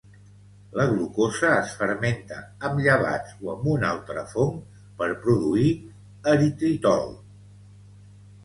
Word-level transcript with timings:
La 0.77 0.85
glucosa 0.91 1.49
es 1.57 1.75
fermenta 1.81 2.39
amb 2.69 2.81
llevats 2.85 3.35
o 3.45 3.51
amb 3.53 3.69
un 3.75 3.85
altre 3.91 4.25
fong 4.33 4.57
per 5.03 5.11
produir 5.27 5.69
eritritol. 6.33 7.07